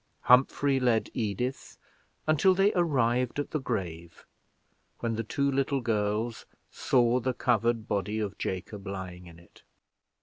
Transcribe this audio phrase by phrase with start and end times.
[0.21, 1.77] Humphrey led Edith
[2.25, 4.25] until they arrived at the grave,
[4.97, 9.61] when the two little girls saw the covered body of Jacob lying in it.